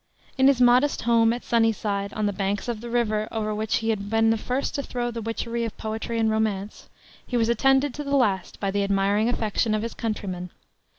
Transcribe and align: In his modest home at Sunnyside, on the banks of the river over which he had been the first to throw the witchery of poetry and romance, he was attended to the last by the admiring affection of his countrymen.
In 0.35 0.47
his 0.47 0.59
modest 0.59 1.03
home 1.03 1.31
at 1.31 1.43
Sunnyside, 1.43 2.11
on 2.13 2.25
the 2.25 2.33
banks 2.33 2.67
of 2.67 2.81
the 2.81 2.89
river 2.89 3.27
over 3.31 3.53
which 3.53 3.75
he 3.85 3.89
had 3.91 4.09
been 4.09 4.31
the 4.31 4.35
first 4.39 4.73
to 4.73 4.81
throw 4.81 5.11
the 5.11 5.21
witchery 5.21 5.63
of 5.63 5.77
poetry 5.77 6.17
and 6.17 6.27
romance, 6.31 6.89
he 7.27 7.37
was 7.37 7.49
attended 7.49 7.93
to 7.93 8.03
the 8.03 8.15
last 8.15 8.59
by 8.59 8.71
the 8.71 8.83
admiring 8.83 9.29
affection 9.29 9.75
of 9.75 9.83
his 9.83 9.93
countrymen. 9.93 10.49